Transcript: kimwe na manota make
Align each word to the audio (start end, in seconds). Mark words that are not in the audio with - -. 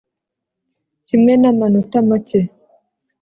kimwe 1.07 1.33
na 1.41 1.49
manota 1.57 1.97
make 2.09 2.39